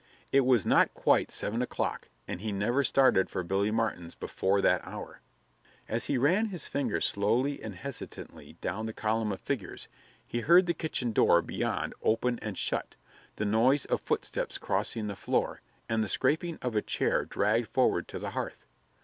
It 0.31 0.47
was 0.47 0.65
not 0.65 0.95
quite 0.95 1.29
seven 1.29 1.61
o'clock, 1.61 2.09
and 2.27 2.41
he 2.41 2.51
never 2.51 2.83
started 2.83 3.29
for 3.29 3.43
Billy 3.43 3.69
Martin's 3.69 4.15
before 4.15 4.59
that 4.59 4.83
hour. 4.83 5.21
As 5.87 6.05
he 6.05 6.17
ran 6.17 6.47
his 6.47 6.67
finger 6.67 6.99
slowly 6.99 7.61
and 7.61 7.75
hesitatingly 7.75 8.53
down 8.61 8.87
the 8.87 8.93
column 8.93 9.31
of 9.31 9.39
figures, 9.41 9.87
he 10.25 10.39
heard 10.39 10.65
the 10.65 10.73
kitchen 10.73 11.11
door 11.11 11.43
beyond 11.43 11.93
open 12.01 12.39
and 12.39 12.57
shut, 12.57 12.95
the 13.35 13.45
noise 13.45 13.85
of 13.85 14.01
footsteps 14.01 14.57
crossing 14.57 15.05
the 15.05 15.15
floor 15.15 15.61
and 15.87 16.03
the 16.03 16.09
scraping 16.09 16.57
of 16.63 16.75
a 16.75 16.81
chair 16.81 17.23
dragged 17.23 17.67
forward 17.67 18.07
to 18.07 18.17
the 18.17 18.31
hearth. 18.31 18.65